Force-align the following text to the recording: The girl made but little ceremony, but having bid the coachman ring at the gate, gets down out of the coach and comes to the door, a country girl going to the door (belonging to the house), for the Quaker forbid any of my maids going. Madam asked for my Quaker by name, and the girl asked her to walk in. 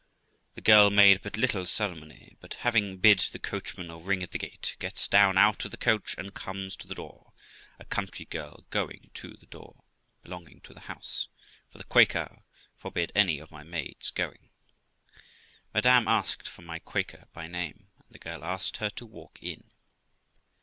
The 0.55 0.61
girl 0.61 0.89
made 0.89 1.21
but 1.21 1.37
little 1.37 1.67
ceremony, 1.67 2.35
but 2.39 2.55
having 2.55 2.97
bid 2.97 3.19
the 3.19 3.37
coachman 3.37 3.91
ring 4.03 4.23
at 4.23 4.31
the 4.31 4.39
gate, 4.39 4.75
gets 4.79 5.07
down 5.07 5.37
out 5.37 5.63
of 5.63 5.69
the 5.69 5.77
coach 5.77 6.15
and 6.17 6.33
comes 6.33 6.75
to 6.77 6.87
the 6.87 6.95
door, 6.95 7.33
a 7.77 7.85
country 7.85 8.25
girl 8.25 8.65
going 8.71 9.11
to 9.13 9.33
the 9.35 9.45
door 9.45 9.83
(belonging 10.23 10.59
to 10.61 10.73
the 10.73 10.79
house), 10.89 11.27
for 11.69 11.77
the 11.77 11.83
Quaker 11.83 12.41
forbid 12.79 13.11
any 13.13 13.37
of 13.37 13.51
my 13.51 13.61
maids 13.61 14.09
going. 14.09 14.49
Madam 15.71 16.07
asked 16.07 16.47
for 16.49 16.63
my 16.63 16.79
Quaker 16.79 17.27
by 17.31 17.45
name, 17.45 17.89
and 17.99 18.07
the 18.09 18.17
girl 18.17 18.43
asked 18.43 18.77
her 18.77 18.89
to 18.89 19.05
walk 19.05 19.37
in. 19.43 19.69